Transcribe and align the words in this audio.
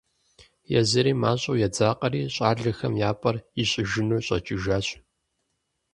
Езыри 0.79 1.13
мащӀэу 1.21 1.59
едзакъэри, 1.65 2.21
щӀалэхэм 2.33 2.93
я 3.09 3.11
пӀэр 3.19 3.35
ищӀыжыну 3.61 4.23
щӀэкӀыжащ. 4.25 4.87